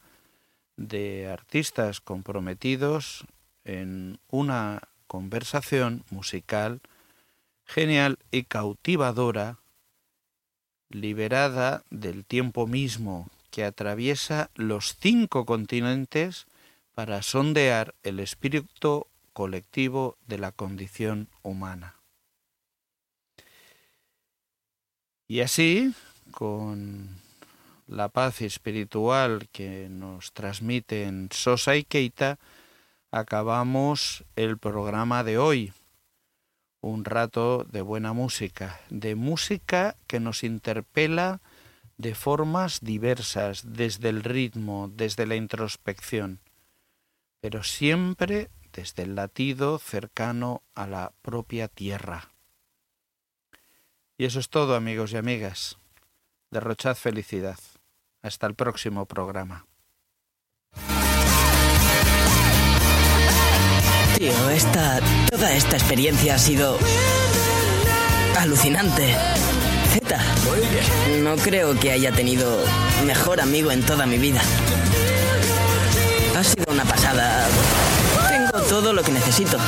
de 0.76 1.28
artistas 1.28 2.00
comprometidos 2.00 3.24
en 3.64 4.18
una 4.28 4.82
conversación 5.06 6.04
musical 6.10 6.80
genial 7.66 8.18
y 8.30 8.44
cautivadora, 8.44 9.58
liberada 10.90 11.82
del 11.90 12.24
tiempo 12.24 12.66
mismo 12.66 13.28
que 13.50 13.64
atraviesa 13.64 14.50
los 14.54 14.96
cinco 15.00 15.46
continentes 15.46 16.46
para 16.94 17.22
sondear 17.22 17.94
el 18.02 18.20
espíritu 18.20 19.06
colectivo 19.32 20.16
de 20.26 20.38
la 20.38 20.52
condición 20.52 21.28
humana. 21.42 21.96
Y 25.26 25.40
así, 25.40 25.94
con 26.30 27.08
la 27.86 28.08
paz 28.08 28.40
espiritual 28.40 29.48
que 29.52 29.88
nos 29.90 30.32
transmiten 30.32 31.28
Sosa 31.32 31.76
y 31.76 31.84
Keita, 31.84 32.38
acabamos 33.10 34.24
el 34.36 34.58
programa 34.58 35.24
de 35.24 35.38
hoy. 35.38 35.72
Un 36.80 37.04
rato 37.04 37.64
de 37.64 37.82
buena 37.82 38.12
música, 38.12 38.80
de 38.90 39.14
música 39.14 39.96
que 40.06 40.20
nos 40.20 40.44
interpela 40.44 41.40
de 41.96 42.14
formas 42.14 42.80
diversas, 42.80 43.62
desde 43.64 44.08
el 44.08 44.22
ritmo, 44.24 44.90
desde 44.92 45.26
la 45.26 45.36
introspección, 45.36 46.40
pero 47.40 47.62
siempre 47.62 48.50
desde 48.72 49.04
el 49.04 49.14
latido 49.14 49.78
cercano 49.78 50.62
a 50.74 50.86
la 50.86 51.12
propia 51.22 51.68
tierra. 51.68 52.30
Y 54.18 54.24
eso 54.24 54.40
es 54.40 54.48
todo, 54.48 54.74
amigos 54.74 55.12
y 55.12 55.16
amigas. 55.16 55.78
Derrochad 56.50 56.96
felicidad. 56.96 57.58
Hasta 58.24 58.46
el 58.46 58.54
próximo 58.54 59.04
programa. 59.04 59.66
Tío, 64.16 64.50
esta. 64.50 65.00
toda 65.30 65.52
esta 65.52 65.76
experiencia 65.76 66.36
ha 66.36 66.38
sido. 66.38 66.78
alucinante. 68.38 69.14
Z. 69.92 70.18
No 71.22 71.36
creo 71.36 71.78
que 71.78 71.92
haya 71.92 72.12
tenido 72.12 72.64
mejor 73.04 73.42
amigo 73.42 73.70
en 73.70 73.84
toda 73.84 74.06
mi 74.06 74.16
vida. 74.16 74.40
Ha 76.34 76.42
sido 76.42 76.72
una 76.72 76.86
pasada. 76.86 77.46
Tengo 78.30 78.66
todo 78.70 78.94
lo 78.94 79.02
que 79.02 79.12
necesito. 79.12 79.58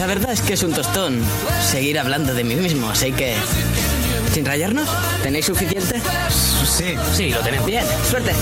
La 0.00 0.06
verdad 0.06 0.32
es 0.32 0.42
que 0.42 0.52
es 0.52 0.62
un 0.62 0.74
tostón 0.74 1.18
seguir 1.62 1.98
hablando 1.98 2.34
de 2.34 2.44
mí 2.44 2.56
mismo, 2.56 2.90
así 2.90 3.10
que. 3.10 3.36
¿Sin 4.32 4.46
rayarnos? 4.46 4.88
¿Tenéis 5.22 5.44
suficiente? 5.44 6.00
Sí. 6.64 6.94
Sí, 7.12 7.30
lo 7.30 7.40
tenéis. 7.40 7.64
Bien, 7.66 7.84
suerte. 8.08 8.32